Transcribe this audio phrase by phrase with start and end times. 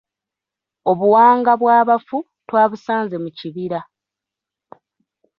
[0.91, 2.17] Obuwanga bw’abafu
[2.47, 3.79] twabusanze mu kibira.